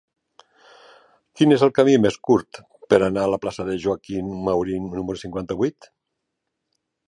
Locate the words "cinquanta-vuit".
5.27-5.93